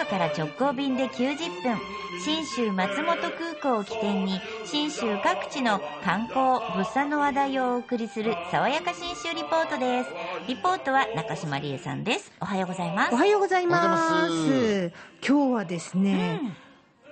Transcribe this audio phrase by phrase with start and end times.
[0.00, 1.78] 岡から直行便で90分
[2.24, 10.10] 信州松本空港を起点に信州各地の観光物産の話題をお送りする爽やか信州リポートです。
[10.48, 12.32] リポートは中島理恵さんです。
[12.40, 13.14] おはようございます。
[13.14, 14.92] おはようございます。
[15.26, 16.40] 今日はですね、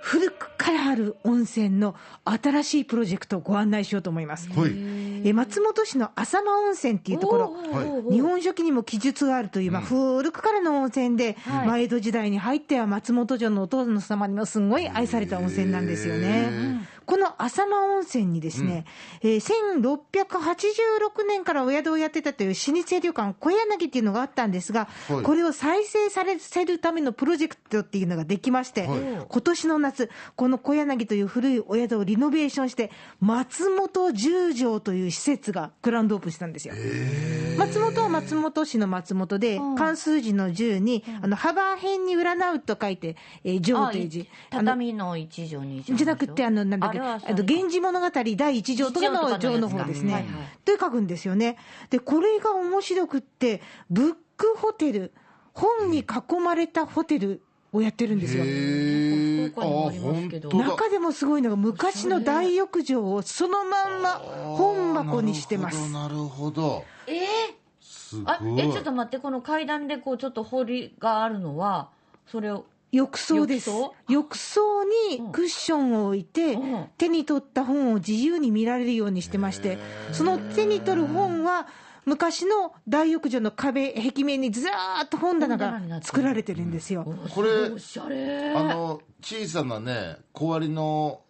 [0.01, 4.49] 古くからある温泉の新しいプロジェクトをご案内しようと思います。
[4.49, 4.71] はい。
[5.23, 8.13] え松本市の浅間温泉っていうところ、はい。
[8.13, 11.67] 日本書紀にも記述があるという、まあ、古くからの温泉で、はい。
[11.67, 16.87] まあ、江戸時代に入っては松本城のお殿様にもすごい愛された温泉なんですよね。
[17.09, 18.85] この浅間温泉にですね、
[19.23, 25.23] えー1686年からお宿をやってたという老舗旅館小柳っていうのがあったんですが、はい。
[25.23, 28.99] これを再生させるためのプロジェクトっていうのができまして、はい。
[29.27, 36.75] 今年の夏、この小柳という古いお宿をリノベーションして、松本十条という施設がグランドオープンしたんですよ。
[37.57, 44.29] 松本は松本市の松本で、漢数字の10に、あの幅辺に占うと書いて、えー、上という字。
[44.51, 50.25] 畳の一条二条じゃなくて、あの、なんだっけ、あれはあの、源氏物語第一条とかの条の方ですね。
[50.65, 51.57] で書くんですよね。
[51.89, 55.13] で、これが面白くって、ブックホテル、
[55.53, 56.05] 本に囲
[56.43, 58.43] まれたホテルをやってるんですよ。
[60.53, 64.09] 中でもすごいのが、昔の大浴場をそのまんま
[64.57, 65.89] 本箱にしてます。
[65.91, 66.61] なるほど。
[66.61, 67.17] なるほどえー？
[67.81, 68.25] すごい。
[68.27, 71.89] あえちょっと待ってこの階段でこうちょっと堀があるのは
[72.27, 73.69] それを浴槽です。
[73.69, 73.95] 浴槽。
[74.07, 76.85] 浴槽にクッションを置いて、うん。
[76.97, 79.77] 手に取った本を自由に見られるようにしてまして、
[80.11, 81.67] その手に取る本は、
[82.05, 87.05] 昔の大浴場の壁、壁面にずらーっと本棚が作られてるんですよ。
[87.35, 88.51] これおしゃれ。
[88.55, 91.21] あの、小さなね、小割りの、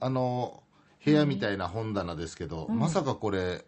[0.00, 0.62] あの、
[1.04, 3.64] 部屋みたいな本棚ですけど、まさかこれ、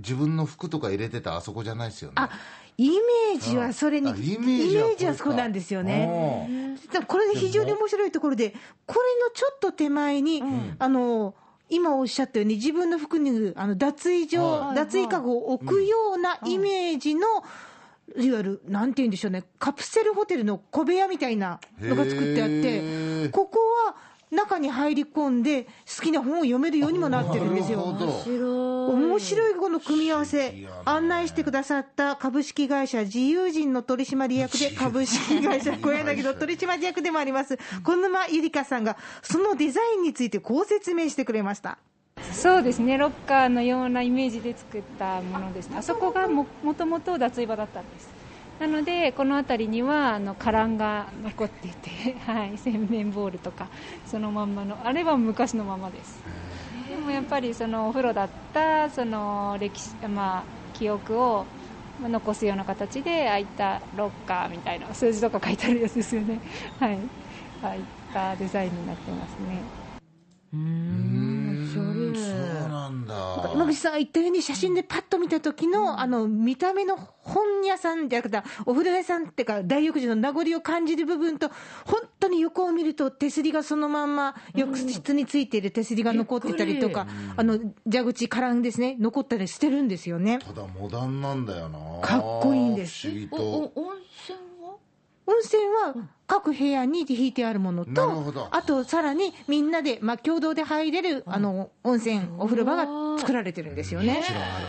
[0.00, 2.14] 自分の服とか入れてたあそこじゃないですよね。
[2.16, 2.30] あ
[2.76, 6.76] イメージはそれに、あイメージはそうなんですよね。
[7.06, 8.54] これで非常に面白いところで、
[8.86, 10.42] これのちょっと手前に、
[10.78, 11.34] あの、
[11.68, 14.76] 今おっしゃったように、自分の服にあの脱衣所、はい。
[14.76, 17.26] 脱衣かごを置くようなイメージの、
[18.16, 23.30] いわゆる、なんて言うんでしょうね、カプセルホテルの小部屋みたいなのが作ってあっへて、ー。
[23.30, 23.94] ここは
[24.30, 27.78] 中に入り込んで、好きな本を読めるようにもなってるんですよ。
[27.78, 28.12] なるほど。
[29.10, 30.54] 面白いこの組み合わせ
[30.84, 41.78] 案内してくださった株式会社自由人の取締役で、株式会社小柳の取締役でもあります、小沼ゆりかさんが、そのデザインについてこう説明してくれました。
[42.32, 42.96] そうですね。
[42.96, 45.70] ロッカーのようなイメージで作ったものです。
[45.76, 48.08] あそこがももともと脱衣場だったんです。
[48.60, 53.68] なのでこの辺りにはあのカランが残っていて、はい、洗面ボールとか
[54.06, 56.22] そのまんまのあれは昔のままです
[56.90, 60.44] でもやっぱりそのお風呂だったその歴史、まあ、
[60.76, 61.44] 記憶を
[62.00, 66.40] まあ残すような形でああいったロッカーみたいな数字とか書いてあるやつですよね。
[66.80, 66.98] はい。
[67.62, 69.62] ああいったデザインになってますね。
[70.52, 71.40] うーん
[71.70, 73.50] そうなんだ。
[73.52, 81.50] 山口さんが言ったように、写真でパッと見た時の、あの、見た目の本屋さんじゃなくて、お風呂屋さんっていうか、大浴場の名残を感じる部分と、
[81.86, 87.58] 本当に横を見ると、手すりがそのまんま、浴室についている手すりが残ってたりとか、あの、
[87.90, 90.38] 蛇口、カランですね、残ったりしてるんですよね。
[90.38, 92.00] ただモダンなんだよな。
[92.00, 93.42] かっこいいんです不思議おと。
[93.42, 94.76] お温泉は？
[95.26, 104.22] 温泉は各部屋に引いてあるものと、あとさらにみんなで、まあ、共同で入れる、あの、温泉、お風呂場が作られてるんですよねも。
[104.22, 104.60] ちろんあるわ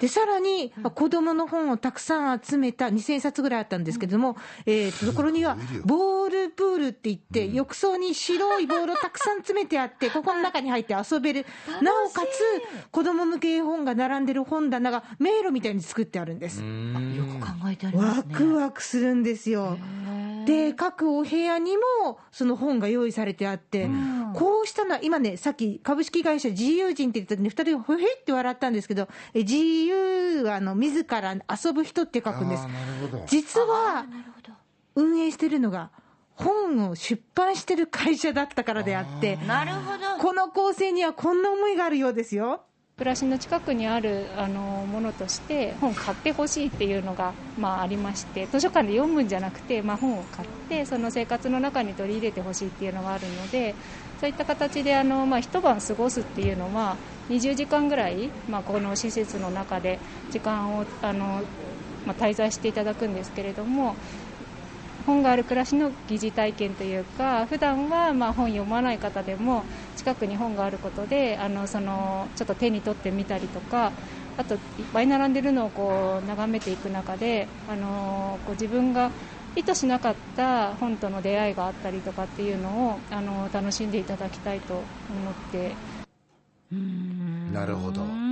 [0.00, 4.36] で、さらに、まあ子供の本をたくさん集めた2000冊ぐらいあったんですけれども、
[4.66, 11.46] えーと、ところにはボールプールって言って、浴槽に白いボールをたくさん詰めてあって、ここの中に入って遊べる。
[11.82, 16.60] なおかつ、子供向け絵本が並んでる本棚が迷路みたいに作ってあるんです。
[16.60, 16.64] よ
[17.24, 18.24] く考えてありますね。
[18.32, 19.78] ワクワクするんですよ。
[20.46, 23.88] で、各お部屋にもその本が用意されてあって、
[24.36, 32.68] こうしたのは、今ね、さっき株式会社自由人って言った時に、二人ほへって笑ったんですけど、え自由はあの自ら遊ぶ人って書くんですあー。
[32.68, 33.24] なるほど。
[33.26, 34.06] 実は
[34.94, 35.90] 運営してるのが、
[36.34, 42.60] 本を出版してる会社だったからであって、なるほどこの構成にはこんな思いがあるようですよ。
[42.98, 53.74] 暮らしの近くにあるあのものとして本を買ってほしいっていうのが、まあ、ありまして図書館で読むんじゃなくて、まあ、本を買ってその生活の中に取り入れてほしいっていうのがあるので
[54.18, 56.96] そういった形であの、まあ、一晩過ごすっていうのは
[57.28, 59.98] 20時間ぐらい、まあ、この施設の中で
[60.30, 61.42] 時間をあの、
[62.06, 63.94] まあ、滞在していただくんですけれども
[65.06, 69.62] 本がある暮らしの疑似体験というか普段はまあ本読まない方でも
[69.94, 73.92] 近くに本があることであのそのちょっと手に取ってみたりとか
[74.36, 74.60] あといっ
[74.92, 79.10] ぱい並んでるのをこう眺めていく中であのこう自分が
[79.54, 84.74] 意図しなかった本との出会いがあったりとかっていうのをあの楽しんでいただきたいと
[85.08, 85.76] 思って。
[87.52, 88.25] なるほど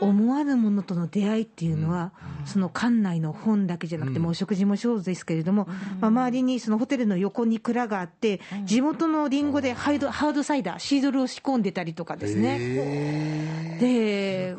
[0.00, 2.12] 思わぬものとの出会いっていうのは、
[2.44, 5.66] その館内の本だけじゃなくて、もうお食事もそうですけれども、
[6.00, 13.78] まあ、周りにそのホテルの横に蔵があって、地元のリンゴでハイドハードサイダー、シードルを仕込んでたりとかですね。
[13.80, 14.56] で、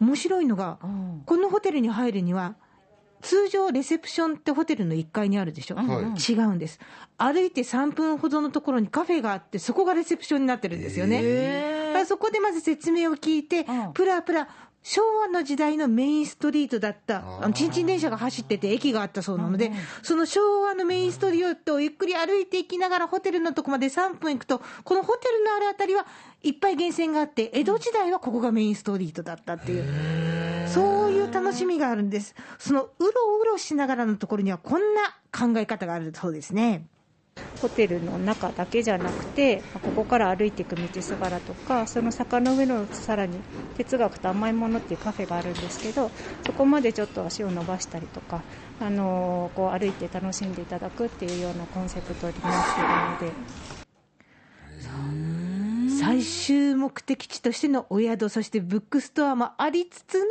[0.00, 0.78] 面白いのが、
[1.26, 2.56] このホテルに入るには、
[3.22, 5.82] 通常、レセプションってホテルの1階にあるでしょ、は
[6.18, 6.32] い。
[6.32, 6.78] 違うんです、
[7.16, 12.04] 歩いて3分ほどのところにカフェがあって、そこがレセプションになってるんですよね。
[12.06, 13.64] そこでまず説明を聞いて、
[13.94, 14.48] プラプラ、
[14.82, 19.70] 昭和の時代のメインストリートだった、あのちんちん電車が走ってて、駅があったそうなので、
[20.02, 26.04] その昭和のメインストリートをゆっくり歩いていきながら、ホテルのとこまで3分行くと、このホテルのあるあたりは
[26.42, 29.84] いっぱい源泉があって、江戸時代はここがメインストリートだったっていう、
[30.72, 32.34] そういう楽しみがあるんです。
[32.58, 36.86] そのうろうろしながらのところには、こんな考え方があるそうですね。
[37.60, 43.38] ホテルの中だけじゃなくてここから歩いていく道すがらとかその坂の上のさらに
[43.76, 46.10] 哲学と甘いものっていうカフェがあるんですけど
[46.44, 48.42] そこまでちょっと足を伸ばしたりとか、
[48.80, 53.81] あのーこう歩いて楽しんでいただくっていうようなコンセプトになっているので。
[56.02, 60.24] 最終目的地としてのお宿、そしてブックストアもありつつの、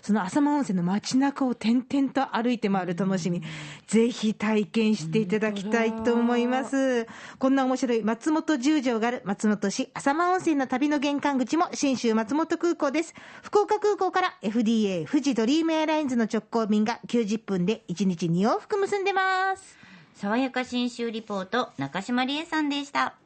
[0.00, 3.42] その浅間温泉の街中を点々と歩いて回る楽しみ、
[3.88, 7.08] ぜひ体験していただきたいと思います。
[7.40, 13.12] こんな面白い松本十条がある松本市浅間温泉の旅の玄関口も新州松本空港です。
[13.42, 19.76] 福岡空港から FDA 富士ドリームエアラインズの直行便が90分で1日2往復結んでます。
[20.14, 23.16] 爽やか新州リポート中島理恵さんでした